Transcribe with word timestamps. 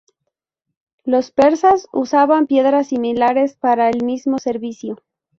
Los 1.05 1.29
persas 1.29 1.85
usaban 1.93 2.47
piedras 2.47 2.87
similares 2.87 3.53
para 3.55 3.87
el 3.91 4.03
mismo 4.03 4.39
servicio. 4.39 4.97